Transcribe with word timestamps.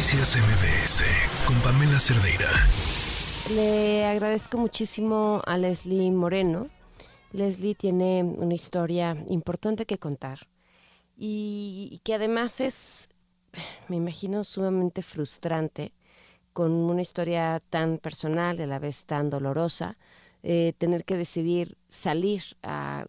Noticias 0.00 0.34
MBS 0.34 1.04
con 1.46 1.60
Pamela 1.60 2.00
Cerdeira. 2.00 2.48
Le 3.54 4.06
agradezco 4.06 4.56
muchísimo 4.56 5.42
a 5.44 5.58
Leslie 5.58 6.10
Moreno. 6.10 6.70
Leslie 7.32 7.74
tiene 7.74 8.22
una 8.22 8.54
historia 8.54 9.14
importante 9.28 9.84
que 9.84 9.98
contar 9.98 10.48
y 11.18 12.00
que 12.02 12.14
además 12.14 12.62
es, 12.62 13.10
me 13.88 13.96
imagino, 13.96 14.42
sumamente 14.42 15.02
frustrante 15.02 15.92
con 16.54 16.72
una 16.72 17.02
historia 17.02 17.60
tan 17.68 17.98
personal 17.98 18.58
y 18.58 18.62
a 18.62 18.66
la 18.66 18.78
vez 18.78 19.04
tan 19.04 19.28
dolorosa, 19.28 19.98
eh, 20.42 20.72
tener 20.78 21.04
que 21.04 21.18
decidir 21.18 21.76
salir 21.90 22.42
a 22.62 23.04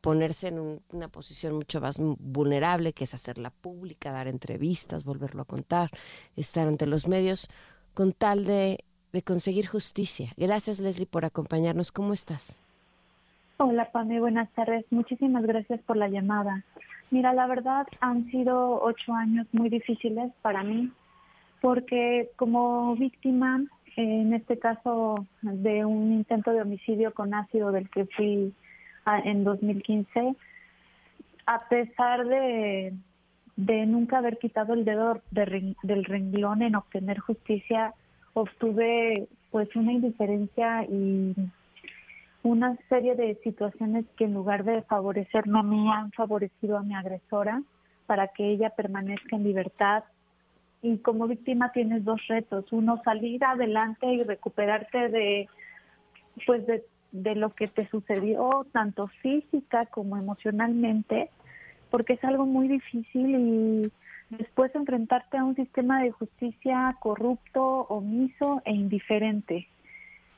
ponerse 0.00 0.48
en 0.48 0.80
una 0.92 1.08
posición 1.08 1.54
mucho 1.54 1.80
más 1.80 1.98
vulnerable, 1.98 2.92
que 2.92 3.04
es 3.04 3.14
hacerla 3.14 3.50
pública, 3.50 4.12
dar 4.12 4.28
entrevistas, 4.28 5.04
volverlo 5.04 5.42
a 5.42 5.44
contar, 5.44 5.90
estar 6.36 6.68
ante 6.68 6.86
los 6.86 7.08
medios, 7.08 7.48
con 7.94 8.12
tal 8.12 8.44
de, 8.44 8.84
de 9.12 9.22
conseguir 9.22 9.66
justicia. 9.66 10.32
Gracias, 10.36 10.78
Leslie, 10.78 11.06
por 11.06 11.24
acompañarnos. 11.24 11.90
¿Cómo 11.92 12.12
estás? 12.12 12.60
Hola, 13.56 13.90
Pame, 13.90 14.20
buenas 14.20 14.48
tardes. 14.52 14.84
Muchísimas 14.90 15.44
gracias 15.44 15.80
por 15.80 15.96
la 15.96 16.08
llamada. 16.08 16.62
Mira, 17.10 17.32
la 17.32 17.46
verdad 17.46 17.86
han 18.00 18.30
sido 18.30 18.80
ocho 18.82 19.12
años 19.14 19.46
muy 19.52 19.68
difíciles 19.68 20.30
para 20.42 20.62
mí, 20.62 20.92
porque 21.60 22.30
como 22.36 22.94
víctima, 22.94 23.64
en 23.96 24.32
este 24.32 24.58
caso 24.58 25.16
de 25.42 25.84
un 25.84 26.12
intento 26.12 26.52
de 26.52 26.62
homicidio 26.62 27.12
con 27.12 27.34
ácido 27.34 27.72
del 27.72 27.90
que 27.90 28.04
fui 28.04 28.54
en 29.24 29.44
2015, 29.44 30.34
a 31.46 31.58
pesar 31.68 32.26
de, 32.26 32.92
de 33.56 33.86
nunca 33.86 34.18
haber 34.18 34.38
quitado 34.38 34.74
el 34.74 34.84
dedo 34.84 35.20
del 35.30 36.04
renglón 36.04 36.62
en 36.62 36.76
obtener 36.76 37.18
justicia, 37.18 37.94
obtuve 38.34 39.28
pues 39.50 39.74
una 39.74 39.92
indiferencia 39.92 40.84
y 40.84 41.34
una 42.42 42.76
serie 42.88 43.14
de 43.14 43.34
situaciones 43.42 44.04
que 44.16 44.24
en 44.24 44.34
lugar 44.34 44.64
de 44.64 44.82
favorecerme 44.82 45.58
a 45.58 45.62
mí 45.62 45.90
han 45.90 46.12
favorecido 46.12 46.76
a 46.76 46.82
mi 46.82 46.94
agresora 46.94 47.62
para 48.06 48.28
que 48.28 48.50
ella 48.50 48.70
permanezca 48.70 49.36
en 49.36 49.44
libertad. 49.44 50.04
Y 50.80 50.98
como 50.98 51.26
víctima 51.26 51.72
tienes 51.72 52.04
dos 52.04 52.20
retos, 52.28 52.64
uno 52.70 53.02
salir 53.04 53.44
adelante 53.44 54.06
y 54.06 54.22
recuperarte 54.22 55.08
de 55.08 55.48
pues 56.46 56.64
de 56.66 56.84
de 57.12 57.34
lo 57.34 57.50
que 57.50 57.68
te 57.68 57.88
sucedió, 57.88 58.66
tanto 58.72 59.08
física 59.22 59.86
como 59.86 60.16
emocionalmente, 60.16 61.30
porque 61.90 62.14
es 62.14 62.24
algo 62.24 62.46
muy 62.46 62.68
difícil 62.68 63.34
y 63.34 63.92
después 64.30 64.74
enfrentarte 64.74 65.38
a 65.38 65.44
un 65.44 65.56
sistema 65.56 66.02
de 66.02 66.10
justicia 66.10 66.88
corrupto, 67.00 67.86
omiso 67.88 68.62
e 68.64 68.72
indiferente. 68.72 69.66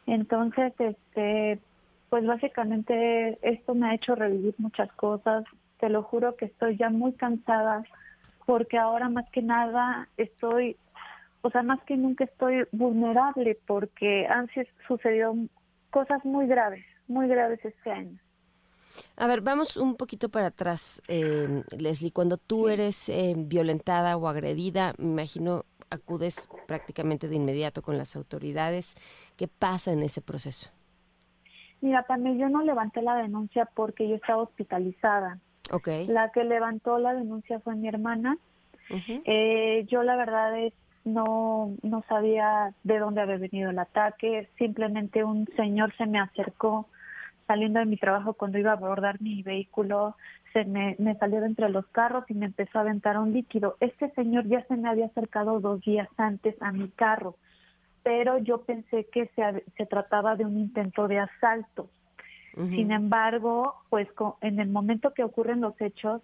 Entonces, 0.07 0.73
este, 0.79 1.59
pues 2.09 2.27
básicamente 2.27 3.39
esto 3.43 3.75
me 3.75 3.89
ha 3.89 3.95
hecho 3.95 4.15
revivir 4.15 4.55
muchas 4.59 4.93
cosas. 4.93 5.45
Te 5.79 5.89
lo 5.89 6.03
juro 6.03 6.37
que 6.37 6.47
estoy 6.47 6.77
ya 6.77 6.91
muy 6.91 7.13
cansada 7.13 7.85
porque 8.47 8.79
ahora 8.79 9.09
más 9.09 9.29
que 9.31 9.43
nada 9.43 10.09
estoy, 10.17 10.77
o 11.43 11.51
sea, 11.51 11.63
más 11.63 11.81
que 11.85 11.97
nunca 11.97 12.25
estoy 12.25 12.65
vulnerable 12.73 13.57
porque 13.67 14.27
han 14.27 14.48
sucedido 14.89 15.35
cosas 15.91 16.24
muy 16.24 16.46
graves, 16.46 16.84
muy 17.08 17.28
graves 17.28 17.64
este 17.64 17.91
año. 17.91 18.19
A 19.16 19.27
ver, 19.27 19.41
vamos 19.41 19.77
un 19.77 19.96
poquito 19.96 20.28
para 20.28 20.46
atrás, 20.46 21.02
eh, 21.08 21.62
Leslie. 21.78 22.12
Cuando 22.12 22.36
tú 22.38 22.69
eres 22.69 23.08
eh, 23.08 23.34
violentada 23.36 24.16
o 24.16 24.28
agredida, 24.28 24.94
me 24.98 25.22
imagino 25.22 25.64
acudes 25.91 26.48
prácticamente 26.66 27.28
de 27.28 27.36
inmediato 27.36 27.83
con 27.83 27.98
las 27.98 28.16
autoridades. 28.16 28.94
¿Qué 29.36 29.48
pasa 29.48 29.92
en 29.92 30.02
ese 30.02 30.22
proceso? 30.22 30.70
Mira, 31.80 32.02
Pame, 32.05 32.36
yo 32.36 32.48
no 32.48 32.62
levanté 32.62 33.02
la 33.02 33.17
denuncia 33.17 33.68
porque 33.74 34.08
yo 34.08 34.17
estaba 34.17 34.42
hospitalizada. 34.42 35.39
Okay. 35.73 36.06
La 36.06 36.30
que 36.30 36.45
levantó 36.45 36.98
la 36.98 37.14
denuncia 37.14 37.61
fue 37.61 37.74
mi 37.74 37.89
hermana. 37.89 38.39
eh, 39.24 39.86
yo 39.89 40.02
la 40.02 40.17
verdad 40.17 40.58
es 40.58 40.74
no, 41.05 41.74
no 41.83 42.02
sabía 42.08 42.74
de 42.84 42.98
dónde 42.98 43.20
había 43.20 43.38
venido 43.38 43.70
el 43.70 43.78
ataque, 43.78 44.48
simplemente 44.58 45.24
un 45.24 45.46
señor 45.56 45.94
se 45.96 46.06
me 46.06 46.18
acercó 46.18 46.86
saliendo 47.46 47.80
de 47.80 47.86
mi 47.86 47.96
trabajo 47.96 48.34
cuando 48.34 48.58
iba 48.58 48.70
a 48.70 48.74
abordar 48.74 49.20
mi 49.20 49.42
vehículo, 49.42 50.14
se 50.52 50.64
me, 50.64 50.94
me 51.00 51.16
salió 51.16 51.40
de 51.40 51.46
entre 51.46 51.68
los 51.68 51.84
carros 51.88 52.24
y 52.28 52.34
me 52.34 52.46
empezó 52.46 52.78
a 52.78 52.83
aventar 52.83 53.18
un 53.18 53.33
líquido. 53.33 53.77
Este 53.80 54.08
señor 54.11 54.46
ya 54.46 54.64
se 54.66 54.77
me 54.77 54.88
había 54.88 55.06
acercado 55.06 55.58
dos 55.58 55.80
días 55.80 56.08
antes 56.16 56.55
a 56.62 56.70
mi 56.70 56.88
carro, 56.90 57.34
pero 58.05 58.38
yo 58.38 58.62
pensé 58.62 59.08
que 59.12 59.27
se, 59.34 59.64
se 59.77 59.86
trataba 59.86 60.36
de 60.36 60.44
un 60.44 60.58
intento 60.58 61.08
de 61.08 61.18
asalto. 61.18 61.88
Sin 62.55 62.90
embargo, 62.90 63.77
pues 63.90 64.08
en 64.40 64.58
el 64.58 64.68
momento 64.68 65.14
que 65.14 65.22
ocurren 65.22 65.61
los 65.61 65.80
hechos, 65.80 66.20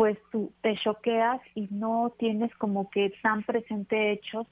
pues 0.00 0.16
tú 0.32 0.50
te 0.62 0.76
choqueas 0.76 1.42
y 1.54 1.68
no 1.70 2.14
tienes 2.18 2.54
como 2.56 2.88
que 2.88 3.12
tan 3.22 3.42
presente 3.42 4.12
hechos 4.12 4.46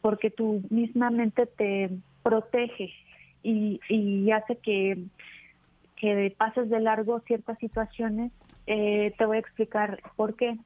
porque 0.00 0.30
tu 0.30 0.62
misma 0.70 1.10
mente 1.10 1.44
te 1.44 1.90
protege 2.22 2.94
y, 3.42 3.82
y 3.90 4.30
hace 4.30 4.56
que, 4.56 4.96
que 5.94 6.34
pases 6.38 6.70
de 6.70 6.80
largo 6.80 7.20
ciertas 7.26 7.58
situaciones. 7.58 8.32
Eh, 8.66 9.14
te 9.18 9.26
voy 9.26 9.36
a 9.36 9.40
explicar 9.40 10.00
por 10.16 10.36
qué. 10.36 10.56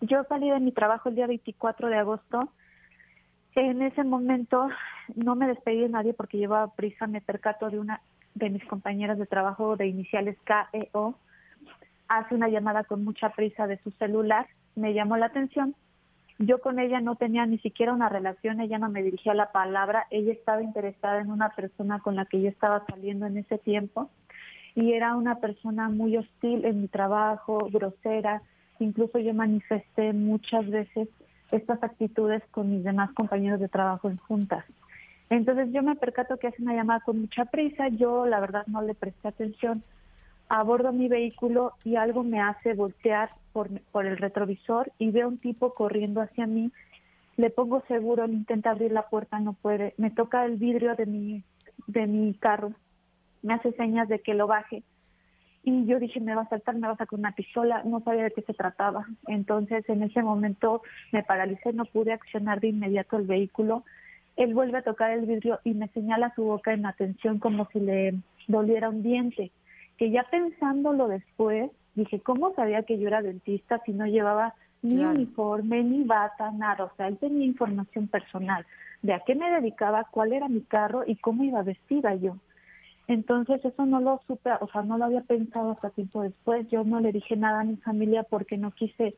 Yo 0.00 0.22
salí 0.28 0.48
de 0.50 0.60
mi 0.60 0.70
trabajo 0.70 1.08
el 1.08 1.16
día 1.16 1.26
24 1.26 1.88
de 1.88 1.96
agosto. 1.96 2.52
En 3.56 3.82
ese 3.82 4.04
momento 4.04 4.68
no 5.16 5.34
me 5.34 5.48
despedí 5.48 5.80
de 5.80 5.88
nadie 5.88 6.14
porque 6.14 6.38
llevaba 6.38 6.72
prisa, 6.72 7.08
me 7.08 7.20
percato 7.20 7.68
de 7.68 7.80
una 7.80 8.00
de 8.36 8.48
mis 8.48 8.64
compañeras 8.66 9.18
de 9.18 9.26
trabajo 9.26 9.76
de 9.76 9.88
iniciales 9.88 10.36
KEO 10.44 11.18
hace 12.08 12.34
una 12.34 12.48
llamada 12.48 12.84
con 12.84 13.04
mucha 13.04 13.30
prisa 13.30 13.66
de 13.66 13.78
su 13.78 13.90
celular, 13.92 14.46
me 14.74 14.94
llamó 14.94 15.16
la 15.16 15.26
atención. 15.26 15.74
Yo 16.38 16.60
con 16.60 16.78
ella 16.78 17.00
no 17.00 17.16
tenía 17.16 17.46
ni 17.46 17.58
siquiera 17.58 17.92
una 17.92 18.08
relación, 18.08 18.60
ella 18.60 18.78
no 18.78 18.88
me 18.88 19.02
dirigía 19.02 19.34
la 19.34 19.50
palabra, 19.50 20.06
ella 20.10 20.32
estaba 20.32 20.62
interesada 20.62 21.20
en 21.20 21.30
una 21.30 21.50
persona 21.50 21.98
con 22.00 22.14
la 22.14 22.26
que 22.26 22.40
yo 22.40 22.48
estaba 22.48 22.84
saliendo 22.86 23.26
en 23.26 23.38
ese 23.38 23.58
tiempo 23.58 24.08
y 24.74 24.92
era 24.92 25.16
una 25.16 25.40
persona 25.40 25.88
muy 25.88 26.16
hostil 26.16 26.64
en 26.64 26.82
mi 26.82 26.88
trabajo, 26.88 27.58
grosera, 27.72 28.42
incluso 28.78 29.18
yo 29.18 29.34
manifesté 29.34 30.12
muchas 30.12 30.70
veces 30.70 31.08
estas 31.50 31.82
actitudes 31.82 32.42
con 32.52 32.70
mis 32.70 32.84
demás 32.84 33.10
compañeros 33.12 33.58
de 33.58 33.68
trabajo 33.68 34.08
en 34.08 34.18
juntas. 34.18 34.64
Entonces 35.30 35.72
yo 35.72 35.82
me 35.82 35.96
percato 35.96 36.36
que 36.36 36.46
hace 36.46 36.62
una 36.62 36.74
llamada 36.74 37.00
con 37.00 37.20
mucha 37.20 37.46
prisa, 37.46 37.88
yo 37.88 38.26
la 38.26 38.38
verdad 38.38 38.64
no 38.68 38.80
le 38.82 38.94
presté 38.94 39.28
atención, 39.28 39.82
abordo 40.48 40.92
mi 40.92 41.08
vehículo 41.08 41.74
y 41.84 41.96
algo 41.96 42.22
me 42.22 42.40
hace 42.40 42.74
voltear 42.74 43.30
por, 43.52 43.68
por 43.92 44.06
el 44.06 44.16
retrovisor 44.16 44.92
y 44.98 45.10
veo 45.10 45.28
un 45.28 45.38
tipo 45.38 45.74
corriendo 45.74 46.20
hacia 46.20 46.46
mí. 46.46 46.70
Le 47.36 47.50
pongo 47.50 47.82
seguro, 47.86 48.24
él 48.24 48.32
intenta 48.32 48.70
abrir 48.70 48.92
la 48.92 49.08
puerta, 49.08 49.38
no 49.38 49.52
puede. 49.52 49.94
Me 49.96 50.10
toca 50.10 50.44
el 50.44 50.56
vidrio 50.56 50.94
de 50.96 51.06
mi, 51.06 51.42
de 51.86 52.06
mi 52.06 52.34
carro, 52.34 52.72
me 53.42 53.54
hace 53.54 53.72
señas 53.72 54.08
de 54.08 54.20
que 54.20 54.34
lo 54.34 54.46
baje. 54.46 54.82
Y 55.64 55.84
yo 55.86 55.98
dije, 55.98 56.20
me 56.20 56.34
va 56.34 56.42
a 56.42 56.48
saltar, 56.48 56.76
me 56.76 56.86
va 56.86 56.94
a 56.94 56.96
sacar 56.96 57.18
una 57.18 57.32
pistola, 57.32 57.82
no 57.84 58.00
sabía 58.00 58.24
de 58.24 58.30
qué 58.30 58.42
se 58.42 58.54
trataba. 58.54 59.06
Entonces, 59.26 59.86
en 59.88 60.02
ese 60.02 60.22
momento 60.22 60.82
me 61.12 61.22
paralicé, 61.22 61.72
no 61.72 61.84
pude 61.84 62.12
accionar 62.12 62.60
de 62.60 62.68
inmediato 62.68 63.18
el 63.18 63.26
vehículo. 63.26 63.84
Él 64.36 64.54
vuelve 64.54 64.78
a 64.78 64.82
tocar 64.82 65.10
el 65.10 65.26
vidrio 65.26 65.60
y 65.64 65.74
me 65.74 65.88
señala 65.88 66.32
su 66.34 66.44
boca 66.44 66.72
en 66.72 66.86
atención 66.86 67.38
como 67.38 67.68
si 67.72 67.80
le 67.80 68.14
doliera 68.46 68.88
un 68.88 69.02
diente 69.02 69.52
que 69.98 70.10
ya 70.10 70.22
pensándolo 70.30 71.08
después, 71.08 71.70
dije, 71.94 72.20
¿cómo 72.20 72.54
sabía 72.54 72.84
que 72.84 72.98
yo 72.98 73.08
era 73.08 73.20
dentista 73.20 73.82
si 73.84 73.92
no 73.92 74.06
llevaba 74.06 74.54
ni 74.80 75.04
uniforme, 75.04 75.82
ni 75.82 76.04
bata, 76.04 76.50
nada? 76.52 76.84
O 76.84 76.92
sea, 76.96 77.08
él 77.08 77.18
tenía 77.18 77.44
información 77.44 78.06
personal 78.06 78.64
de 79.02 79.12
a 79.12 79.20
qué 79.20 79.34
me 79.34 79.50
dedicaba, 79.50 80.06
cuál 80.10 80.32
era 80.32 80.48
mi 80.48 80.60
carro 80.62 81.02
y 81.06 81.16
cómo 81.16 81.44
iba 81.44 81.62
vestida 81.62 82.14
yo. 82.14 82.36
Entonces 83.08 83.64
eso 83.64 83.86
no 83.86 84.00
lo 84.00 84.20
supe, 84.26 84.50
o 84.60 84.68
sea, 84.68 84.82
no 84.82 84.98
lo 84.98 85.06
había 85.06 85.22
pensado 85.22 85.72
hasta 85.72 85.90
tiempo 85.90 86.22
después. 86.22 86.68
Yo 86.68 86.84
no 86.84 87.00
le 87.00 87.10
dije 87.10 87.36
nada 87.36 87.60
a 87.60 87.64
mi 87.64 87.76
familia 87.76 88.22
porque 88.22 88.56
no 88.56 88.70
quise 88.70 89.14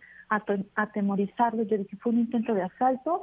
atemorizarlos. 0.76 1.66
Yo 1.68 1.76
dije, 1.76 1.96
fue 1.96 2.12
un 2.12 2.20
intento 2.20 2.54
de 2.54 2.62
asalto. 2.62 3.22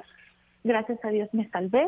Gracias 0.63 1.03
a 1.05 1.09
Dios 1.09 1.29
me 1.33 1.49
salvé 1.49 1.87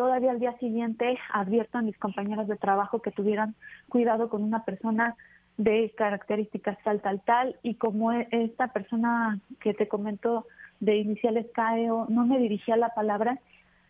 todavía 0.00 0.30
al 0.30 0.40
día 0.40 0.56
siguiente 0.56 1.18
advierto 1.30 1.76
a 1.76 1.82
mis 1.82 1.98
compañeros 1.98 2.48
de 2.48 2.56
trabajo 2.56 3.02
que 3.02 3.10
tuvieran 3.10 3.54
cuidado 3.90 4.30
con 4.30 4.42
una 4.42 4.64
persona 4.64 5.14
de 5.58 5.92
características 5.94 6.78
tal, 6.82 7.02
tal, 7.02 7.20
tal, 7.20 7.56
y 7.62 7.74
como 7.74 8.10
e, 8.10 8.26
esta 8.30 8.68
persona 8.68 9.38
que 9.60 9.74
te 9.74 9.88
comentó 9.88 10.46
de 10.80 10.96
iniciales 10.96 11.48
CAEO 11.52 12.06
no 12.08 12.24
me 12.24 12.38
dirigía 12.38 12.78
la 12.78 12.94
palabra, 12.94 13.40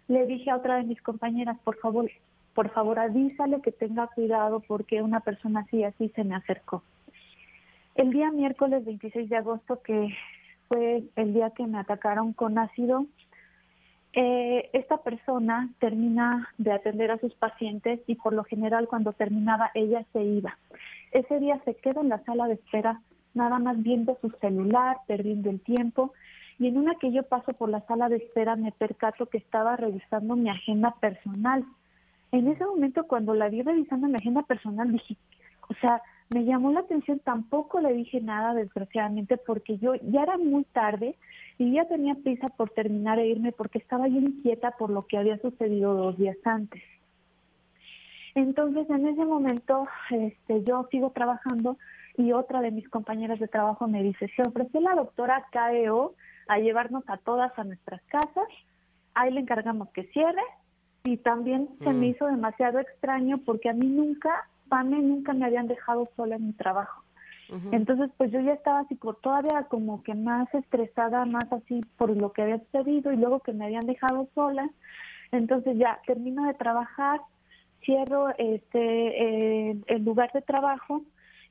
le 0.08 0.26
dije 0.26 0.50
a 0.50 0.56
otra 0.56 0.78
de 0.78 0.82
mis 0.82 1.00
compañeras, 1.00 1.56
por 1.62 1.76
favor, 1.76 2.10
por 2.54 2.70
favor 2.70 2.98
avísale 2.98 3.60
que 3.60 3.70
tenga 3.70 4.08
cuidado 4.08 4.58
porque 4.66 5.02
una 5.02 5.20
persona 5.20 5.60
así, 5.60 5.84
así 5.84 6.08
se 6.16 6.24
me 6.24 6.34
acercó. 6.34 6.82
El 7.94 8.10
día 8.10 8.32
miércoles 8.32 8.84
26 8.84 9.30
de 9.30 9.36
agosto 9.36 9.80
que 9.80 10.08
fue 10.66 11.04
el 11.14 11.34
día 11.34 11.50
que 11.50 11.68
me 11.68 11.78
atacaron 11.78 12.32
con 12.32 12.58
ácido. 12.58 13.06
Eh, 14.12 14.70
esta 14.72 14.98
persona 14.98 15.68
termina 15.78 16.48
de 16.58 16.72
atender 16.72 17.12
a 17.12 17.18
sus 17.18 17.32
pacientes 17.34 18.00
y 18.08 18.16
por 18.16 18.32
lo 18.32 18.42
general 18.42 18.88
cuando 18.88 19.12
terminaba 19.12 19.70
ella 19.74 20.04
se 20.12 20.22
iba. 20.22 20.58
Ese 21.12 21.38
día 21.38 21.60
se 21.64 21.74
queda 21.76 22.00
en 22.00 22.08
la 22.08 22.22
sala 22.24 22.48
de 22.48 22.54
espera 22.54 23.00
nada 23.34 23.60
más 23.60 23.80
viendo 23.80 24.18
su 24.20 24.30
celular, 24.40 24.98
perdiendo 25.06 25.50
el 25.50 25.60
tiempo 25.60 26.12
y 26.58 26.66
en 26.66 26.76
una 26.76 26.96
que 26.96 27.12
yo 27.12 27.22
paso 27.22 27.52
por 27.52 27.68
la 27.68 27.80
sala 27.86 28.08
de 28.08 28.16
espera 28.16 28.56
me 28.56 28.72
percato 28.72 29.26
que 29.26 29.38
estaba 29.38 29.76
revisando 29.76 30.34
mi 30.34 30.50
agenda 30.50 30.94
personal. 31.00 31.64
En 32.32 32.48
ese 32.48 32.66
momento 32.66 33.06
cuando 33.06 33.34
la 33.34 33.48
vi 33.48 33.62
revisando 33.62 34.08
mi 34.08 34.16
agenda 34.16 34.42
personal 34.42 34.90
dije, 34.90 35.16
o 35.68 35.74
sea, 35.74 36.02
me 36.30 36.44
llamó 36.44 36.70
la 36.70 36.80
atención, 36.80 37.18
tampoco 37.18 37.80
le 37.80 37.92
dije 37.92 38.20
nada 38.20 38.54
desgraciadamente 38.54 39.36
porque 39.36 39.78
yo 39.78 39.94
ya 39.96 40.22
era 40.22 40.38
muy 40.38 40.62
tarde 40.62 41.16
y 41.58 41.72
ya 41.72 41.86
tenía 41.86 42.14
prisa 42.14 42.46
por 42.48 42.70
terminar 42.70 43.18
e 43.18 43.26
irme 43.26 43.50
porque 43.50 43.78
estaba 43.78 44.06
yo 44.06 44.20
inquieta 44.20 44.70
por 44.72 44.90
lo 44.90 45.06
que 45.06 45.18
había 45.18 45.38
sucedido 45.38 45.94
dos 45.94 46.16
días 46.16 46.36
antes. 46.44 46.82
Entonces 48.36 48.88
en 48.90 49.08
ese 49.08 49.24
momento 49.24 49.88
este, 50.10 50.62
yo 50.62 50.86
sigo 50.92 51.10
trabajando 51.10 51.76
y 52.16 52.30
otra 52.30 52.60
de 52.60 52.70
mis 52.70 52.88
compañeras 52.88 53.40
de 53.40 53.48
trabajo 53.48 53.88
me 53.88 54.04
dice, 54.04 54.30
se 54.36 54.42
ofreció 54.42 54.80
la 54.80 54.94
doctora 54.94 55.46
KEO 55.50 56.14
a 56.46 56.58
llevarnos 56.58 57.02
a 57.08 57.16
todas 57.16 57.58
a 57.58 57.64
nuestras 57.64 58.02
casas, 58.02 58.46
ahí 59.14 59.32
le 59.32 59.40
encargamos 59.40 59.88
que 59.90 60.04
cierre 60.04 60.42
y 61.02 61.16
también 61.16 61.68
se 61.80 61.92
me 61.92 62.06
mm. 62.06 62.10
hizo 62.10 62.26
demasiado 62.26 62.78
extraño 62.78 63.38
porque 63.38 63.68
a 63.68 63.72
mí 63.72 63.88
nunca 63.88 64.48
Pame 64.70 65.02
nunca 65.02 65.34
me 65.34 65.44
habían 65.44 65.68
dejado 65.68 66.08
sola 66.16 66.36
en 66.36 66.46
mi 66.46 66.52
trabajo. 66.54 67.04
Entonces, 67.72 68.10
pues 68.16 68.30
yo 68.30 68.38
ya 68.38 68.52
estaba 68.52 68.80
así 68.80 68.96
todavía 69.22 69.64
como 69.64 70.04
que 70.04 70.14
más 70.14 70.46
estresada, 70.54 71.24
más 71.24 71.52
así 71.52 71.80
por 71.96 72.10
lo 72.10 72.32
que 72.32 72.42
había 72.42 72.60
sucedido 72.60 73.12
y 73.12 73.16
luego 73.16 73.40
que 73.40 73.52
me 73.52 73.64
habían 73.64 73.86
dejado 73.86 74.28
sola. 74.36 74.70
Entonces 75.32 75.76
ya 75.76 75.98
termino 76.06 76.44
de 76.44 76.54
trabajar, 76.54 77.20
cierro 77.84 78.28
este 78.38 79.70
eh, 79.70 79.76
el 79.88 80.04
lugar 80.04 80.30
de 80.32 80.42
trabajo 80.42 81.02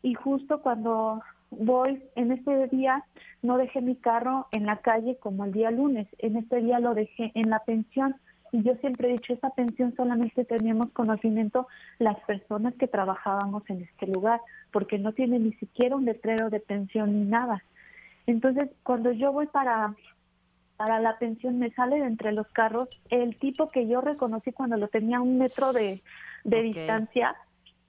y 0.01 0.13
justo 0.13 0.61
cuando 0.61 1.21
voy 1.51 2.01
en 2.15 2.31
este 2.31 2.67
día 2.67 3.03
no 3.41 3.57
dejé 3.57 3.81
mi 3.81 3.97
carro 3.97 4.47
en 4.51 4.65
la 4.65 4.77
calle 4.77 5.17
como 5.17 5.43
el 5.43 5.51
día 5.51 5.69
lunes, 5.69 6.07
en 6.19 6.37
este 6.37 6.61
día 6.61 6.79
lo 6.79 6.93
dejé 6.93 7.33
en 7.35 7.49
la 7.49 7.59
pensión 7.59 8.15
y 8.51 8.63
yo 8.63 8.75
siempre 8.75 9.09
he 9.09 9.13
dicho, 9.13 9.33
esa 9.33 9.51
pensión 9.51 9.93
solamente 9.95 10.45
teníamos 10.45 10.89
conocimiento 10.91 11.67
las 11.99 12.19
personas 12.21 12.73
que 12.75 12.87
trabajábamos 12.87 13.63
en 13.69 13.81
este 13.81 14.07
lugar, 14.07 14.41
porque 14.71 14.97
no 14.97 15.13
tiene 15.13 15.39
ni 15.39 15.53
siquiera 15.53 15.95
un 15.95 16.05
letrero 16.05 16.49
de 16.49 16.59
pensión 16.59 17.19
ni 17.19 17.25
nada. 17.25 17.63
Entonces, 18.25 18.69
cuando 18.83 19.11
yo 19.11 19.31
voy 19.31 19.47
para, 19.47 19.95
para 20.77 20.99
la 20.99 21.17
pensión, 21.19 21.59
me 21.59 21.71
sale 21.71 21.99
de 21.99 22.05
entre 22.05 22.31
los 22.31 22.47
carros 22.47 22.89
el 23.09 23.37
tipo 23.37 23.69
que 23.69 23.87
yo 23.87 24.01
reconocí 24.01 24.51
cuando 24.51 24.77
lo 24.77 24.87
tenía 24.87 25.21
un 25.21 25.37
metro 25.37 25.73
de, 25.73 26.01
distancia 26.43 27.35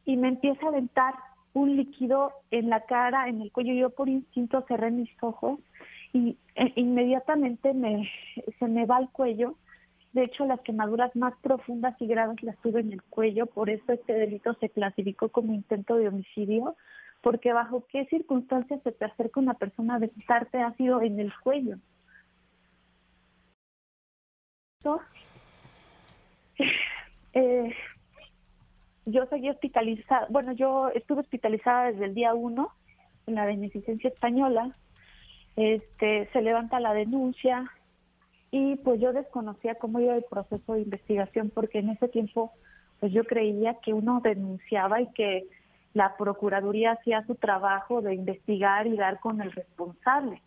y 0.05 0.17
me 0.17 0.29
empieza 0.29 0.67
a 0.67 0.71
aventar 0.71 1.15
un 1.53 1.77
líquido 1.77 2.33
en 2.51 2.69
la 2.69 2.81
cara, 2.83 3.29
en 3.29 3.41
el 3.41 3.53
cuello. 3.53 3.75
Yo 3.75 3.91
por 3.91 4.09
instinto 4.09 4.65
cerré 4.69 4.91
mis 4.91 5.11
ojos 5.23 5.59
y 6.13 6.37
e, 6.55 6.73
inmediatamente 6.77 7.73
me, 7.73 8.11
se 8.59 8.67
me 8.67 8.87
va 8.87 8.99
el 8.99 9.09
cuello 9.09 9.55
de 10.13 10.23
hecho, 10.23 10.45
las 10.45 10.61
quemaduras 10.61 11.15
más 11.15 11.35
profundas 11.41 11.95
y 12.01 12.07
graves 12.07 12.43
las 12.43 12.57
tuve 12.59 12.81
en 12.81 12.93
el 12.93 13.03
cuello, 13.03 13.47
por 13.47 13.71
eso 13.71 13.93
este 13.93 14.13
delito 14.13 14.55
se 14.55 14.69
clasificó 14.69 15.29
como 15.29 15.55
intento 15.55 15.97
de 15.97 16.09
homicidio, 16.09 16.77
porque 17.21 17.53
bajo 17.53 17.87
qué 17.89 18.07
circunstancias 18.07 18.81
se 18.83 18.93
te 18.93 19.05
acerca 19.05 19.39
una 19.39 19.55
persona 19.55 19.97
a 19.97 19.99
besarte 19.99 20.59
ha 20.59 20.75
sido 20.75 21.01
en 21.03 21.21
el 21.21 21.33
cuello. 21.43 21.77
Eh, 27.33 27.73
yo 29.07 29.25
seguí 29.27 29.49
hospitalizada, 29.51 30.27
bueno, 30.31 30.51
yo 30.51 30.89
estuve 30.89 31.21
hospitalizada 31.21 31.93
desde 31.93 32.07
el 32.07 32.15
día 32.15 32.35
uno 32.35 32.73
en 33.29 33.37
la 33.37 33.47
beneficencia 33.47 34.11
española. 34.11 34.75
Este, 35.55 36.29
se 36.33 36.43
levanta 36.43 36.81
la 36.81 36.93
denuncia, 36.93 37.71
y 38.51 38.77
pues 38.77 39.01
yo 39.01 39.13
desconocía 39.13 39.77
cómo 39.77 40.01
iba 40.01 40.15
el 40.15 40.25
proceso 40.25 40.75
de 40.75 40.83
investigación 40.83 41.51
porque 41.51 41.79
en 41.79 41.91
ese 41.91 42.09
tiempo 42.09 42.53
pues 42.99 43.13
yo 43.13 43.25
creía 43.25 43.75
que 43.83 43.93
uno 43.93 44.21
denunciaba 44.23 45.01
y 45.01 45.07
que 45.13 45.47
la 45.95 46.17
Procuraduría 46.17 46.93
hacía 46.93 47.25
su 47.27 47.35
trabajo 47.35 48.03
de 48.03 48.15
investigar 48.15 48.87
y 48.87 48.97
dar 48.97 49.21
con 49.21 49.41
el 49.41 49.51
responsable. 49.53 50.43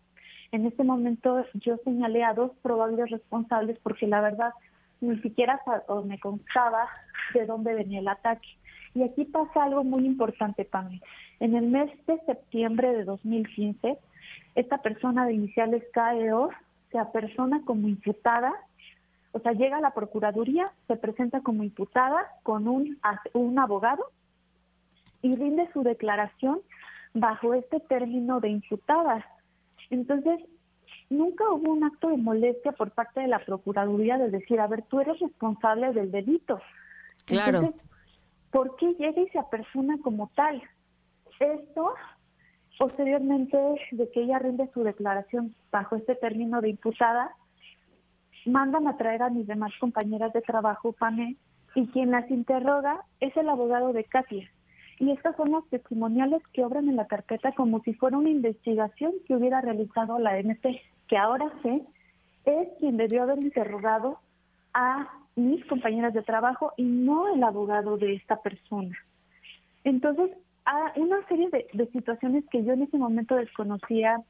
En 0.52 0.66
ese 0.66 0.84
momento 0.84 1.44
yo 1.54 1.76
señalé 1.78 2.22
a 2.22 2.34
dos 2.34 2.52
probables 2.62 3.10
responsables 3.10 3.78
porque 3.82 4.06
la 4.06 4.20
verdad 4.20 4.52
ni 5.00 5.18
siquiera 5.20 5.60
me 6.04 6.18
constaba 6.18 6.88
de 7.34 7.44
dónde 7.46 7.74
venía 7.74 8.00
el 8.00 8.08
ataque. 8.08 8.48
Y 8.94 9.02
aquí 9.02 9.24
pasa 9.24 9.64
algo 9.64 9.82
muy 9.82 10.06
importante 10.06 10.64
para 10.64 10.88
mí. 10.88 11.00
En 11.40 11.56
el 11.56 11.66
mes 11.66 11.90
de 12.06 12.18
septiembre 12.20 12.92
de 12.92 13.04
2015, 13.04 13.98
esta 14.54 14.78
persona 14.78 15.26
de 15.26 15.34
iniciales 15.34 15.82
KEO 15.92 16.50
se 16.94 17.04
persona 17.06 17.60
como 17.64 17.88
imputada, 17.88 18.54
o 19.32 19.40
sea, 19.40 19.52
llega 19.52 19.78
a 19.78 19.80
la 19.80 19.94
Procuraduría, 19.94 20.70
se 20.86 20.94
presenta 20.94 21.40
como 21.40 21.64
imputada 21.64 22.24
con 22.44 22.68
un, 22.68 23.00
un 23.32 23.58
abogado 23.58 24.04
y 25.20 25.34
rinde 25.34 25.68
su 25.72 25.82
declaración 25.82 26.60
bajo 27.12 27.52
este 27.54 27.80
término 27.80 28.38
de 28.38 28.50
imputada. 28.50 29.26
Entonces, 29.90 30.38
nunca 31.10 31.50
hubo 31.50 31.72
un 31.72 31.82
acto 31.82 32.10
de 32.10 32.16
molestia 32.16 32.70
por 32.70 32.92
parte 32.92 33.22
de 33.22 33.26
la 33.26 33.44
Procuraduría 33.44 34.16
de 34.16 34.30
decir, 34.30 34.60
a 34.60 34.68
ver, 34.68 34.82
tú 34.82 35.00
eres 35.00 35.18
responsable 35.18 35.92
del 35.92 36.12
delito. 36.12 36.60
Claro. 37.24 37.58
Entonces, 37.58 37.82
¿por 38.52 38.76
qué 38.76 38.94
llega 38.94 39.20
y 39.20 39.28
se 39.30 39.40
apersona 39.40 39.98
como 40.00 40.30
tal? 40.36 40.62
Esto 41.40 41.92
Posteriormente 42.78 43.56
de 43.92 44.10
que 44.10 44.22
ella 44.22 44.38
rinde 44.38 44.68
su 44.74 44.82
declaración 44.82 45.54
bajo 45.70 45.96
este 45.96 46.16
término 46.16 46.60
de 46.60 46.70
imputada, 46.70 47.34
mandan 48.46 48.88
a 48.88 48.96
traer 48.96 49.22
a 49.22 49.30
mis 49.30 49.46
demás 49.46 49.72
compañeras 49.80 50.32
de 50.32 50.42
trabajo, 50.42 50.92
PANE, 50.92 51.36
y 51.74 51.86
quien 51.88 52.10
las 52.10 52.30
interroga 52.30 53.02
es 53.20 53.36
el 53.36 53.48
abogado 53.48 53.92
de 53.92 54.04
Katia. 54.04 54.48
Y 54.98 55.10
estas 55.10 55.36
son 55.36 55.50
las 55.50 55.64
testimoniales 55.70 56.42
que 56.52 56.64
obran 56.64 56.88
en 56.88 56.96
la 56.96 57.06
carpeta 57.06 57.52
como 57.52 57.80
si 57.82 57.94
fuera 57.94 58.16
una 58.16 58.30
investigación 58.30 59.12
que 59.26 59.34
hubiera 59.34 59.60
realizado 59.60 60.18
la 60.18 60.38
MP, 60.38 60.80
que 61.08 61.16
ahora 61.16 61.52
sé 61.62 61.82
es 62.44 62.68
quien 62.78 62.96
debió 62.96 63.22
haber 63.22 63.42
interrogado 63.42 64.18
a 64.72 65.08
mis 65.34 65.64
compañeras 65.66 66.14
de 66.14 66.22
trabajo 66.22 66.72
y 66.76 66.84
no 66.84 67.34
el 67.34 67.42
abogado 67.42 67.96
de 67.96 68.14
esta 68.14 68.40
persona. 68.40 68.96
Entonces, 69.82 70.30
a 70.64 70.92
una 70.96 71.26
serie 71.28 71.48
de, 71.50 71.86
situaciones 71.92 72.44
que 72.50 72.64
yo 72.64 72.72
en 72.72 72.82
ese 72.82 72.96
momento 72.96 73.34
desconocía, 73.36 74.20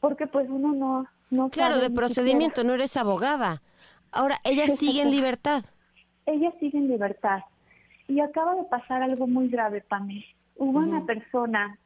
porque 0.00 0.26
pues 0.26 0.48
uno 0.48 0.72
no... 0.72 1.06
no 1.30 1.50
claro, 1.50 1.78
de 1.78 1.90
procedimiento, 1.90 2.64
no 2.64 2.74
eres 2.74 2.96
abogada. 2.96 3.62
Ahora, 4.12 4.36
ella 4.44 4.66
sigue 4.76 5.02
en 5.02 5.10
libertad. 5.10 5.64
Ella 6.26 6.52
sigue 6.60 6.78
en 6.78 6.88
libertad. 6.88 7.40
Y 8.08 8.20
acaba 8.20 8.54
de 8.54 8.64
pasar 8.64 9.02
algo 9.02 9.26
muy 9.26 9.48
grave, 9.48 9.80
Pamela. 9.80 10.24
Hubo 10.56 10.78
una 10.78 11.04
persona 11.04 11.78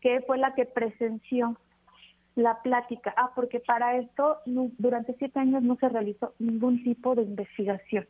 que 0.00 0.20
fue 0.22 0.36
la 0.38 0.54
que 0.54 0.66
presenció 0.66 1.56
la 2.34 2.60
plática. 2.62 3.14
Ah, 3.16 3.30
porque 3.34 3.60
para 3.60 3.96
esto 3.96 4.38
durante 4.44 5.14
siete 5.14 5.38
años 5.38 5.62
no 5.62 5.76
se 5.76 5.88
realizó 5.88 6.34
ningún 6.38 6.82
tipo 6.82 7.14
de 7.14 7.22
investigación. 7.22 8.06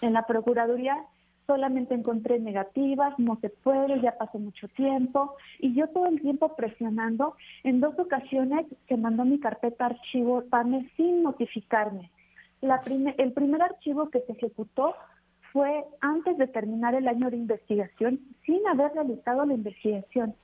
En 0.00 0.12
la 0.12 0.26
Procuraduría 0.26 0.96
solamente 1.46 1.94
encontré 1.94 2.38
negativas, 2.38 3.18
no 3.18 3.38
se 3.40 3.50
puede, 3.50 4.00
ya 4.00 4.16
pasó 4.16 4.38
mucho 4.38 4.68
tiempo. 4.68 5.36
Y 5.58 5.74
yo 5.74 5.88
todo 5.88 6.06
el 6.06 6.20
tiempo 6.20 6.54
presionando, 6.56 7.36
en 7.64 7.80
dos 7.80 7.98
ocasiones 7.98 8.66
se 8.88 8.96
mandó 8.96 9.24
mi 9.24 9.38
carpeta 9.38 9.86
archivo 9.86 10.44
PAME 10.48 10.90
sin 10.96 11.22
notificarme. 11.22 12.10
La 12.60 12.80
el 13.18 13.32
primer 13.32 13.62
archivo 13.62 14.08
que 14.10 14.20
se 14.20 14.32
ejecutó 14.32 14.94
fue 15.52 15.84
antes 16.00 16.38
de 16.38 16.46
terminar 16.46 16.94
el 16.94 17.08
año 17.08 17.28
de 17.28 17.36
investigación, 17.36 18.20
sin 18.46 18.66
haber 18.66 18.92
realizado 18.92 19.44
la 19.44 19.54
investigación. 19.54 20.34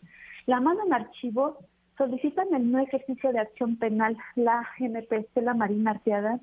La 0.46 0.60
mandan 0.60 0.92
archivo, 0.92 1.58
solicitan 1.96 2.52
el 2.54 2.70
no 2.70 2.78
ejercicio 2.78 3.32
de 3.32 3.40
acción 3.40 3.76
penal, 3.76 4.16
la 4.34 4.66
MPC, 4.78 5.42
la 5.42 5.54
Marina 5.54 5.92
Arteaga, 5.92 6.40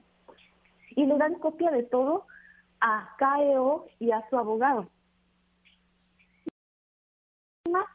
y 0.96 1.06
le 1.06 1.18
dan 1.18 1.36
copia 1.36 1.72
de 1.72 1.84
todo 1.84 2.26
a 2.86 3.10
KEO 3.18 3.88
y 4.00 4.12
a 4.12 4.24
su 4.30 4.38
abogado. 4.38 4.88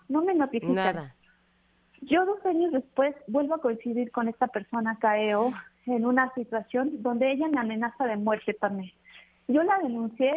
No 0.09 0.23
me 0.23 0.35
notifican. 0.35 0.75
Nada. 0.75 1.15
Yo 2.03 2.27
dos 2.27 2.45
años 2.45 2.73
después 2.73 3.15
vuelvo 3.29 3.55
a 3.55 3.61
coincidir 3.61 4.11
con 4.11 4.27
esta 4.27 4.49
persona 4.49 4.99
KEO 5.01 5.53
en 5.87 6.05
una 6.05 6.35
situación 6.35 7.03
donde 7.03 7.31
ella 7.31 7.47
me 7.55 7.61
amenaza 7.61 8.05
de 8.07 8.17
muerte 8.17 8.53
también. 8.55 8.91
Yo 9.47 9.63
la 9.63 9.79
denuncié, 9.79 10.31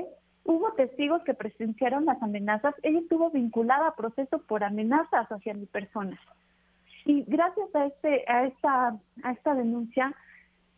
hubo 0.44 0.72
testigos 0.74 1.24
que 1.24 1.34
presenciaron 1.34 2.06
las 2.06 2.22
amenazas, 2.22 2.76
ella 2.84 3.00
estuvo 3.00 3.32
vinculada 3.32 3.88
a 3.88 3.96
proceso 3.96 4.40
por 4.44 4.64
amenazas 4.64 5.32
hacia 5.32 5.56
mi 5.56 5.66
persona. 5.66 6.20
Y 7.06 7.24
gracias 7.24 7.74
a 7.76 7.86
este 7.88 8.24
a 8.28 8.46
esta 8.46 9.00
a 9.24 9.32
esta 9.32 9.56
denuncia 9.56 10.14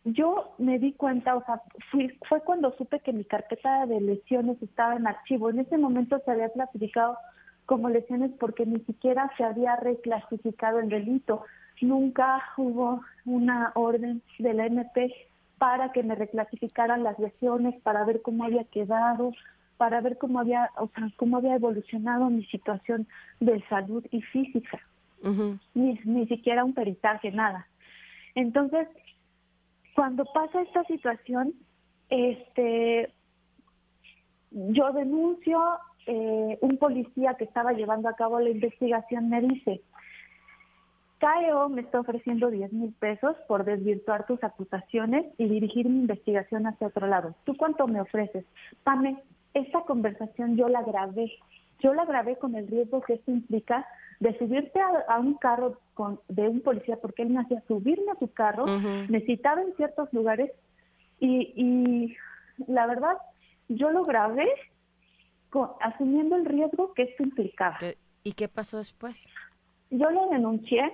yo 0.06 0.54
me 0.58 0.78
di 0.78 0.92
cuenta, 0.92 1.34
o 1.34 1.44
sea, 1.44 1.60
fue 2.28 2.40
cuando 2.42 2.72
supe 2.76 3.00
que 3.00 3.12
mi 3.12 3.24
carpeta 3.24 3.86
de 3.86 4.00
lesiones 4.00 4.62
estaba 4.62 4.94
en 4.94 5.06
archivo. 5.08 5.50
En 5.50 5.58
ese 5.58 5.76
momento 5.78 6.20
se 6.24 6.30
había 6.30 6.48
clasificado 6.50 7.18
como 7.66 7.88
lesiones 7.88 8.30
porque 8.38 8.64
ni 8.66 8.76
siquiera 8.84 9.28
se 9.36 9.42
había 9.42 9.74
reclasificado 9.74 10.78
el 10.78 10.90
delito. 10.90 11.42
Nunca 11.80 12.40
hubo 12.56 13.00
una 13.24 13.72
orden 13.74 14.22
de 14.38 14.54
la 14.54 14.66
MP 14.66 15.12
para 15.58 15.90
que 15.90 16.04
me 16.04 16.14
reclasificaran 16.14 17.02
las 17.02 17.18
lesiones, 17.18 17.74
para 17.82 18.04
ver 18.04 18.22
cómo 18.22 18.44
había 18.44 18.62
quedado, 18.62 19.32
para 19.76 20.00
ver 20.02 20.18
cómo 20.18 20.38
había, 20.38 20.70
o 20.76 20.88
sea, 20.94 21.10
cómo 21.16 21.38
había 21.38 21.56
evolucionado 21.56 22.30
mi 22.30 22.44
situación 22.44 23.08
de 23.40 23.60
salud 23.68 24.06
y 24.12 24.22
física. 24.22 24.78
ni, 25.74 25.98
ni 26.04 26.26
siquiera 26.28 26.64
un 26.64 26.74
peritaje, 26.74 27.32
nada. 27.32 27.66
Entonces, 28.36 28.86
cuando 29.96 30.26
pasa 30.26 30.60
esta 30.60 30.84
situación, 30.84 31.54
este, 32.10 33.12
yo 34.50 34.92
denuncio, 34.92 35.58
eh, 36.06 36.58
un 36.60 36.76
policía 36.76 37.34
que 37.34 37.44
estaba 37.44 37.72
llevando 37.72 38.08
a 38.10 38.14
cabo 38.14 38.38
la 38.38 38.50
investigación 38.50 39.30
me 39.30 39.40
dice, 39.40 39.80
CAEO 41.18 41.70
me 41.70 41.80
está 41.80 41.98
ofreciendo 41.98 42.50
10 42.50 42.74
mil 42.74 42.92
pesos 42.92 43.36
por 43.48 43.64
desvirtuar 43.64 44.26
tus 44.26 44.44
acusaciones 44.44 45.24
y 45.38 45.48
dirigir 45.48 45.88
mi 45.88 46.00
investigación 46.00 46.66
hacia 46.66 46.88
otro 46.88 47.06
lado. 47.06 47.34
¿Tú 47.44 47.56
cuánto 47.56 47.86
me 47.86 48.02
ofreces? 48.02 48.44
Pame, 48.84 49.22
esta 49.54 49.80
conversación 49.80 50.56
yo 50.58 50.66
la 50.66 50.82
grabé. 50.82 51.32
Yo 51.80 51.94
la 51.94 52.04
grabé 52.04 52.36
con 52.36 52.54
el 52.54 52.68
riesgo 52.68 53.00
que 53.00 53.14
esto 53.14 53.30
implica 53.30 53.86
de 54.20 54.36
subirte 54.38 54.80
a, 54.80 55.18
un 55.18 55.34
carro 55.34 55.78
con, 55.94 56.20
de 56.28 56.48
un 56.48 56.60
policía, 56.60 56.96
porque 56.96 57.22
él 57.22 57.30
me 57.30 57.40
hacía 57.40 57.62
subirme 57.68 58.12
a 58.12 58.18
su 58.18 58.32
carro, 58.32 58.66
necesitaba 59.08 59.62
en 59.62 59.74
ciertos 59.76 60.12
lugares 60.12 60.50
y, 61.20 61.52
y 61.56 62.16
la 62.66 62.86
verdad, 62.86 63.16
yo 63.68 63.90
lo 63.90 64.04
grabé 64.04 64.44
asumiendo 65.80 66.36
el 66.36 66.44
riesgo 66.44 66.92
que 66.94 67.04
esto 67.04 67.22
implicaba. 67.22 67.78
¿Y 68.22 68.32
qué 68.32 68.48
pasó 68.48 68.78
después? 68.78 69.28
Yo 69.90 70.10
lo 70.10 70.28
denuncié 70.28 70.92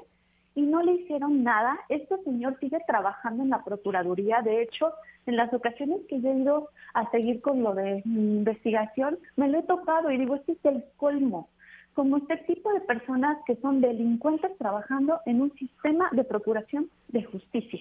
y 0.55 0.63
no 0.63 0.83
le 0.83 0.93
hicieron 0.93 1.43
nada. 1.43 1.79
Este 1.89 2.17
señor 2.25 2.59
sigue 2.61 2.79
trabajando 2.87 3.43
en 3.43 3.51
la 3.51 3.65
Procuraduría. 3.65 4.43
De 4.43 4.63
hecho, 4.63 4.93
en 5.27 5.37
las 5.37 5.53
ocasiones 5.53 6.01
que 6.09 6.21
yo 6.21 6.31
he 6.31 6.39
ido 6.39 6.69
a 6.95 7.11
seguir 7.11 7.41
con 7.41 7.63
lo 7.63 7.75
de 7.75 8.03
mi 8.05 8.37
investigación, 8.39 9.19
me 9.37 9.49
lo 9.49 9.61
he 9.61 9.63
tocado 9.63 10.11
y 10.11 10.19
digo, 10.19 10.37
este 10.37 10.53
es 10.53 10.65
el 10.65 10.85
colmo. 10.97 11.49
Como 11.95 12.17
este 12.17 12.39
tipo 12.39 12.73
de 12.73 12.81
personas 12.81 13.39
que 13.47 13.57
son 13.57 13.81
delincuentes 13.81 14.57
trabajando 14.59 15.21
en 15.27 15.43
un 15.43 15.53
sistema 15.55 16.09
de 16.13 16.25
procuración 16.25 16.91
de 17.09 17.25
justicia. 17.25 17.81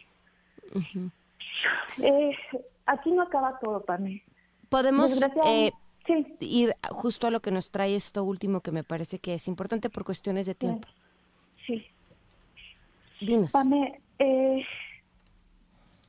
Eh, 2.01 2.31
aquí 2.85 3.11
no 3.11 3.23
acaba 3.23 3.59
todo, 3.59 3.83
para 3.83 3.99
mí. 3.99 4.21
Podemos 4.69 5.21
eh, 5.45 5.71
ir 6.39 6.75
justo 6.89 7.27
a 7.27 7.31
lo 7.31 7.41
que 7.41 7.51
nos 7.51 7.71
trae 7.71 7.95
esto 7.95 8.23
último 8.23 8.61
que 8.61 8.71
me 8.71 8.83
parece 8.83 9.19
que 9.19 9.33
es 9.33 9.47
importante 9.47 9.89
por 9.89 10.03
cuestiones 10.03 10.45
de 10.45 10.55
tiempo. 10.55 10.87
Sí. 11.65 11.85
Dinos. 13.19 13.51
Pame, 13.51 14.01
eh, 14.19 14.65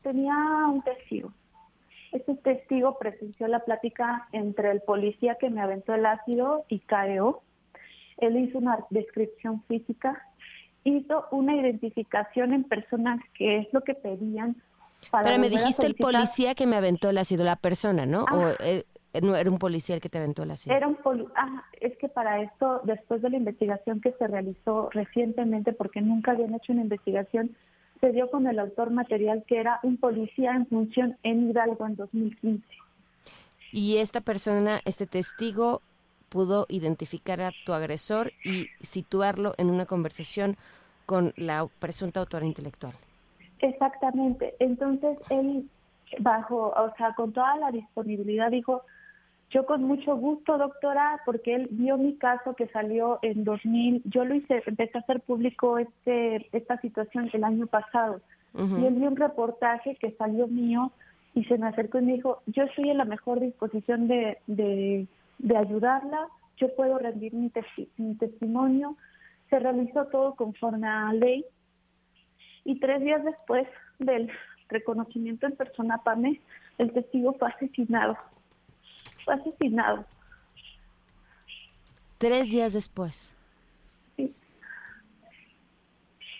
tenía 0.02 0.34
un 0.68 0.82
testigo. 0.82 1.32
Ese 2.12 2.34
testigo 2.36 2.98
presenció 2.98 3.48
la 3.48 3.60
plática 3.60 4.28
entre 4.32 4.70
el 4.70 4.82
policía 4.82 5.36
que 5.36 5.50
me 5.50 5.62
aventó 5.62 5.94
el 5.94 6.04
ácido 6.04 6.64
y 6.68 6.80
KEO. 6.80 7.42
Él 8.26 8.36
hizo 8.38 8.58
una 8.58 8.78
descripción 8.90 9.62
física, 9.68 10.22
hizo 10.84 11.26
una 11.30 11.56
identificación 11.56 12.52
en 12.52 12.64
personas, 12.64 13.20
que 13.34 13.58
es 13.58 13.68
lo 13.72 13.82
que 13.82 13.94
pedían. 13.94 14.56
Para 15.10 15.24
Pero 15.24 15.38
me 15.38 15.48
dijiste 15.48 15.86
el 15.86 15.94
policía 15.94 16.54
que 16.54 16.66
me 16.66 16.76
aventó 16.76 17.10
el 17.10 17.18
ácido, 17.18 17.44
la 17.44 17.56
persona, 17.56 18.06
¿no? 18.06 18.24
O, 18.24 18.46
ah. 18.46 18.54
eh, 18.60 18.84
no 19.20 19.36
era 19.36 19.50
un 19.50 19.58
policía 19.58 19.96
el 19.96 20.00
que 20.00 20.08
te 20.08 20.18
aventó 20.18 20.44
el 20.44 20.52
ácido. 20.52 20.74
Era 20.74 20.88
un 20.88 20.96
ah, 21.36 21.64
es 21.80 21.96
que 21.98 22.08
para 22.08 22.42
esto, 22.42 22.80
después 22.84 23.20
de 23.20 23.30
la 23.30 23.36
investigación 23.36 24.00
que 24.00 24.12
se 24.12 24.26
realizó 24.26 24.88
recientemente, 24.90 25.72
porque 25.72 26.00
nunca 26.00 26.32
habían 26.32 26.54
hecho 26.54 26.72
una 26.72 26.82
investigación, 26.82 27.54
se 28.00 28.12
dio 28.12 28.30
con 28.30 28.46
el 28.46 28.58
autor 28.58 28.90
material 28.90 29.44
que 29.46 29.58
era 29.58 29.80
un 29.82 29.96
policía 29.96 30.52
en 30.52 30.66
función 30.66 31.16
en 31.22 31.50
Hidalgo 31.50 31.86
en 31.86 31.96
2015. 31.96 32.64
Y 33.72 33.98
esta 33.98 34.20
persona, 34.20 34.80
este 34.84 35.06
testigo, 35.06 35.82
pudo 36.32 36.64
identificar 36.70 37.42
a 37.42 37.52
tu 37.66 37.74
agresor 37.74 38.32
y 38.42 38.68
situarlo 38.80 39.52
en 39.58 39.68
una 39.68 39.84
conversación 39.84 40.56
con 41.04 41.34
la 41.36 41.66
presunta 41.78 42.20
autora 42.20 42.46
intelectual. 42.46 42.94
Exactamente. 43.58 44.54
Entonces 44.58 45.18
él, 45.28 45.68
bajo, 46.20 46.72
o 46.74 46.94
sea, 46.96 47.12
con 47.14 47.32
toda 47.32 47.54
la 47.58 47.70
disponibilidad, 47.70 48.50
dijo, 48.50 48.82
yo 49.50 49.66
con 49.66 49.84
mucho 49.84 50.16
gusto, 50.16 50.56
doctora, 50.56 51.20
porque 51.26 51.54
él 51.54 51.68
vio 51.70 51.98
mi 51.98 52.14
caso 52.16 52.54
que 52.54 52.68
salió 52.68 53.18
en 53.20 53.44
2000, 53.44 54.02
yo 54.06 54.24
lo 54.24 54.34
hice, 54.34 54.62
empecé 54.64 54.96
a 54.96 55.00
hacer 55.02 55.20
público 55.20 55.76
este 55.76 56.48
esta 56.56 56.80
situación 56.80 57.28
el 57.32 57.44
año 57.44 57.66
pasado. 57.66 58.20
Y 58.54 58.84
él 58.84 58.94
vio 58.94 59.08
un 59.08 59.16
reportaje 59.16 59.96
que 59.96 60.12
salió 60.12 60.46
mío 60.46 60.92
y 61.34 61.44
se 61.44 61.56
me 61.56 61.68
acercó 61.68 61.98
y 61.98 62.02
me 62.02 62.12
dijo, 62.12 62.42
yo 62.46 62.64
estoy 62.64 62.90
en 62.90 62.98
la 62.98 63.06
mejor 63.06 63.40
disposición 63.40 64.08
de, 64.08 64.38
de, 64.46 65.06
ayudarla, 65.56 66.28
yo 66.56 66.74
puedo 66.74 66.98
rendir 66.98 67.34
mi, 67.34 67.50
mi 67.96 68.14
testimonio. 68.16 68.96
Se 69.50 69.58
realizó 69.58 70.06
todo 70.06 70.34
conforme 70.34 70.86
a 70.86 71.12
ley. 71.12 71.44
Y 72.64 72.78
tres 72.78 73.02
días 73.02 73.24
después 73.24 73.66
del 73.98 74.30
reconocimiento 74.68 75.46
en 75.46 75.56
persona 75.56 75.98
PAME, 75.98 76.40
el 76.78 76.92
testigo 76.92 77.34
fue 77.34 77.48
asesinado 77.48 78.16
fue 79.24 79.34
asesinado. 79.34 80.04
Tres 82.18 82.50
días 82.50 82.72
después. 82.72 83.34
Sí. 84.16 84.34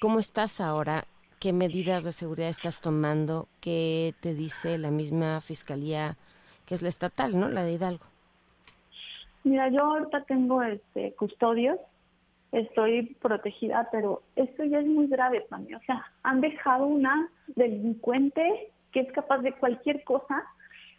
¿Cómo 0.01 0.19
estás 0.19 0.61
ahora? 0.61 1.05
¿Qué 1.41 1.53
medidas 1.53 2.05
de 2.05 2.13
seguridad 2.13 2.49
estás 2.49 2.81
tomando? 2.81 3.49
¿Qué 3.61 4.15
te 4.21 4.35
dice 4.35 4.79
la 4.79 4.91
misma 4.91 5.41
fiscalía, 5.41 6.17
que 6.67 6.75
es 6.75 6.83
la 6.83 6.89
estatal, 6.89 7.39
¿no? 7.39 7.49
La 7.49 7.65
de 7.65 7.73
Hidalgo. 7.73 8.05
Mira, 9.45 9.69
yo 9.69 9.83
ahorita 9.83 10.25
tengo 10.25 10.63
este 10.63 11.15
custodios, 11.15 11.79
estoy 12.53 13.17
protegida, 13.21 13.89
pero 13.91 14.23
esto 14.37 14.65
ya 14.65 14.81
es 14.81 14.87
muy 14.87 15.07
grave 15.07 15.45
para 15.49 15.63
mí. 15.63 15.75
O 15.75 15.81
sea, 15.81 16.05
han 16.23 16.41
dejado 16.41 16.87
una 16.87 17.29
delincuente 17.57 18.71
que 18.93 19.01
es 19.01 19.13
capaz 19.13 19.39
de 19.39 19.53
cualquier 19.53 20.05
cosa 20.05 20.45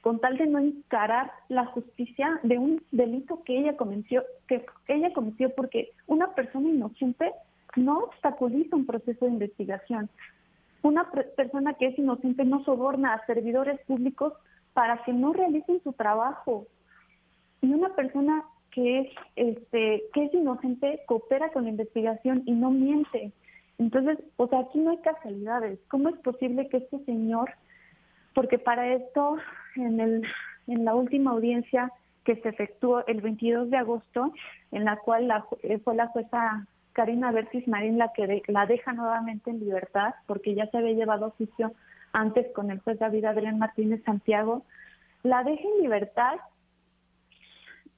con 0.02 0.20
tal 0.20 0.38
de 0.38 0.48
no 0.48 0.60
encarar 0.60 1.32
la 1.48 1.66
justicia 1.68 2.40
de 2.44 2.58
un 2.58 2.84
delito 2.92 3.42
que 3.46 3.58
ella 3.58 3.78
cometió, 3.78 4.24
que 4.48 4.66
ella 4.90 5.14
cometió 5.14 5.50
porque 5.56 5.92
una 6.08 6.36
persona 6.36 6.68
inocente 6.68 7.32
no 7.78 8.00
obstaculiza 8.00 8.76
un 8.76 8.86
proceso 8.86 9.26
de 9.26 9.32
investigación. 9.32 10.10
Una 10.82 11.10
persona 11.10 11.76
que 11.76 11.88
es 11.88 11.98
inocente 11.98 12.44
no 12.44 12.66
soborna 12.66 13.14
a 13.14 13.26
servidores 13.26 13.80
públicos 13.88 14.34
para 14.74 15.02
que 15.04 15.14
no 15.14 15.32
realicen 15.32 15.82
su 15.84 15.94
trabajo. 15.94 16.68
Y 17.64 17.74
una 17.74 17.90
persona 17.96 18.44
que 18.70 19.00
es 19.00 19.08
este 19.36 20.04
que 20.14 20.26
es 20.26 20.34
inocente 20.34 21.02
coopera 21.08 21.50
con 21.52 21.64
la 21.64 21.72
investigación 21.72 22.44
y 22.46 22.52
no 22.52 22.70
miente. 22.70 23.32
Entonces, 23.80 24.20
o 24.38 24.48
sea, 24.48 24.60
aquí 24.60 24.78
no 24.78 24.92
hay 24.92 24.98
casualidades. 24.98 25.80
¿Cómo 25.88 26.10
es 26.10 26.16
posible 26.18 26.70
que 26.70 26.78
este 26.78 27.04
señor 27.06 27.50
porque 28.34 28.58
para 28.58 28.94
esto, 28.94 29.38
en, 29.76 30.00
el, 30.00 30.24
en 30.68 30.86
la 30.86 30.96
última 30.96 31.32
audiencia 31.32 31.92
que 32.24 32.36
se 32.38 32.50
efectuó 32.50 33.06
el 33.06 33.22
22 33.22 33.70
de 33.70 33.78
agosto, 33.78 34.34
en 34.72 34.86
la 34.86 34.98
cual 34.98 35.28
la, 35.28 35.46
eh, 35.62 35.80
fue 35.80 35.96
la 35.96 36.08
jueza 36.08 36.66
Karina 36.94 37.32
Bertis 37.32 37.68
Marín 37.68 37.98
la 37.98 38.12
que 38.14 38.42
la 38.48 38.66
deja 38.66 38.94
nuevamente 38.94 39.50
en 39.50 39.60
libertad, 39.60 40.14
porque 40.26 40.56
ya 40.56 40.68
se 40.68 40.78
había 40.78 40.94
llevado 40.94 41.28
oficio 41.28 41.74
antes 42.12 42.52
con 42.54 42.72
el 42.72 42.80
juez 42.80 43.00
David 43.00 43.26
Adrián 43.26 43.60
Martínez 43.60 44.04
Santiago, 44.04 44.64
la 45.24 45.44
deja 45.44 45.64
en 45.64 45.82
libertad 45.82 46.40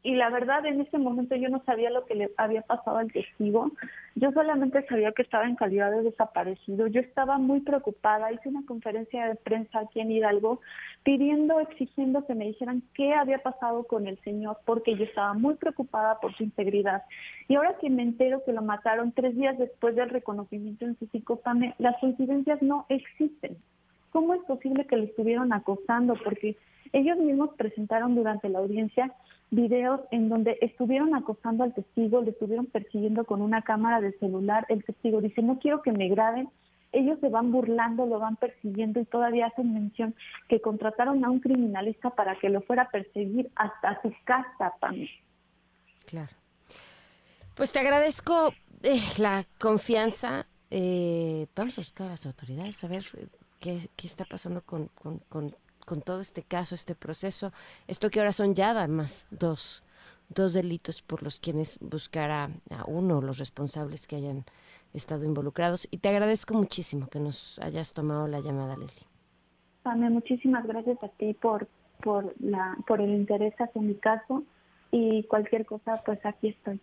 y 0.06 0.14
la 0.14 0.30
verdad 0.30 0.64
en 0.68 0.82
ese 0.82 1.00
momento 1.00 1.36
yo 1.36 1.50
no 1.50 1.64
sabía 1.66 1.90
lo 1.90 2.06
que 2.06 2.14
le 2.14 2.30
había 2.38 2.62
pasado 2.62 2.98
al 2.98 3.12
testigo. 3.12 3.72
Yo 4.14 4.32
solamente 4.34 4.86
sabía 4.86 5.12
que 5.14 5.24
estaba 5.24 5.46
en 5.48 5.56
calidad 5.56 5.90
de 5.90 6.04
desaparecido. 6.04 6.86
Yo 6.86 7.02
estaba 7.02 7.40
muy 7.40 7.62
preocupada. 7.62 8.32
Hice 8.32 8.50
una 8.50 8.64
conferencia 8.68 9.28
de 9.28 9.36
prensa 9.36 9.80
aquí 9.80 10.00
en 10.00 10.12
Hidalgo 10.12 10.62
pidiendo, 11.02 11.60
exigiendo 11.60 12.24
que 12.28 12.36
me 12.36 12.46
dijeran 12.46 12.84
qué 12.94 13.16
había 13.16 13.40
pasado 13.40 13.86
con 13.86 14.06
el 14.06 14.20
señor 14.20 14.60
porque 14.64 14.96
yo 14.96 15.06
estaba 15.06 15.34
muy 15.34 15.56
preocupada 15.56 16.20
por 16.20 16.36
su 16.36 16.44
integridad. 16.44 17.02
Y 17.48 17.56
ahora 17.56 17.76
que 17.82 17.90
me 17.90 18.04
entero 18.04 18.44
que 18.46 18.54
lo 18.54 18.62
mataron 18.62 19.12
tres 19.12 19.36
días 19.36 19.58
después 19.58 19.96
del 19.96 20.12
reconocimiento 20.12 20.86
en 20.86 21.00
su 21.00 21.08
psicópame, 21.08 21.74
las 21.80 21.98
coincidencias 22.00 22.62
no 22.62 22.86
existen. 22.90 23.58
¿Cómo 24.16 24.34
es 24.34 24.42
posible 24.44 24.86
que 24.86 24.96
le 24.96 25.08
estuvieron 25.08 25.52
acosando? 25.52 26.14
Porque 26.24 26.56
ellos 26.94 27.18
mismos 27.18 27.50
presentaron 27.58 28.16
durante 28.16 28.48
la 28.48 28.60
audiencia 28.60 29.14
videos 29.52 30.00
en 30.10 30.30
donde 30.30 30.58
estuvieron 30.62 31.14
acosando 31.16 31.66
al 31.66 31.74
testigo, 31.74 32.22
le 32.22 32.32
estuvieron 32.32 32.66
persiguiendo 32.68 33.26
con 33.26 33.42
una 33.42 33.62
cámara 33.64 34.00
de 34.00 34.18
celular. 34.20 34.66
El 34.70 34.86
testigo 34.86 35.20
dice, 35.20 35.42
no 35.42 35.60
quiero 35.60 35.82
que 35.82 35.92
me 35.92 36.08
graben. 36.08 36.48
Ellos 36.94 37.20
se 37.20 37.28
van 37.28 37.52
burlando, 37.52 38.06
lo 38.06 38.20
van 38.20 38.38
persiguiendo 38.38 39.02
y 39.02 39.06
todavía 39.06 39.48
hacen 39.48 39.74
mención 39.74 40.16
que 40.48 40.62
contrataron 40.62 41.26
a 41.26 41.30
un 41.30 41.42
criminalista 41.42 42.12
para 42.12 42.38
que 42.38 42.48
lo 42.48 42.62
fuera 42.62 42.84
a 42.84 42.90
perseguir 42.92 43.52
hasta 43.58 44.02
su 44.02 44.14
casa, 44.24 44.76
Pam. 44.80 44.96
Claro. 46.06 46.32
Pues 47.54 47.74
te 47.74 47.80
agradezco 47.80 48.54
eh, 48.82 49.02
la 49.20 49.44
confianza. 49.60 50.46
Eh, 50.72 51.48
vamos 51.54 51.78
a 51.78 51.82
buscar 51.82 52.08
a 52.08 52.12
las 52.12 52.26
autoridades 52.26 52.82
a 52.86 52.88
ver 52.88 53.04
qué, 53.66 53.90
qué 53.96 54.06
está 54.06 54.26
pasando 54.26 54.62
con, 54.62 54.90
con, 54.90 55.18
con 55.28 55.56
con 55.86 56.02
todo 56.02 56.20
este 56.20 56.44
caso, 56.44 56.76
este 56.76 56.96
proceso, 56.96 57.54
esto 57.88 58.10
que 58.10 58.20
ahora 58.20 58.32
son 58.32 58.56
ya 58.56 58.72
además 58.72 59.28
dos, 59.30 59.84
dos 60.30 60.54
delitos 60.54 61.02
por 61.02 61.24
los 61.24 61.40
quienes 61.40 61.78
buscar 61.80 62.32
a, 62.32 62.50
uno 62.88 63.22
los 63.22 63.38
responsables 63.38 64.08
que 64.08 64.18
hayan 64.18 64.46
estado 64.94 65.26
involucrados. 65.26 65.88
Y 65.92 66.00
te 66.00 66.10
agradezco 66.10 66.54
muchísimo 66.54 67.08
que 67.08 67.20
nos 67.20 67.60
hayas 67.60 67.94
tomado 67.94 68.28
la 68.28 68.40
llamada, 68.40 68.76
Leslie. 68.76 69.08
Pame, 69.84 70.10
muchísimas 70.10 70.66
gracias 70.66 70.98
a 71.04 71.10
ti 71.10 71.34
por, 71.36 71.68
por, 72.02 72.34
la, 72.40 72.76
por 72.88 73.02
el 73.02 73.12
interés 73.12 73.54
hacia 73.60 73.82
mi 73.82 73.96
caso 73.96 74.44
y 74.92 75.24
cualquier 75.26 75.66
cosa, 75.66 76.02
pues 76.04 76.20
aquí 76.26 76.50
estoy. 76.50 76.80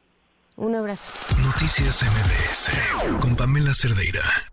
Un 0.56 0.76
abrazo. 0.76 1.12
Noticias 1.42 2.04
MBS 2.04 3.20
con 3.20 3.34
Pamela 3.34 3.74
Cerdeira. 3.74 4.51